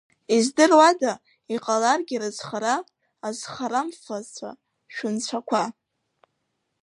Издыруада, 0.35 1.13
иҟаларгьы 1.55 2.17
рызхара, 2.21 2.75
азхарамфацәа 3.27 4.49
шәынцәақәа! 4.93 5.63